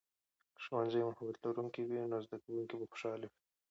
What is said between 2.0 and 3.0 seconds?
نو زده کوونکي به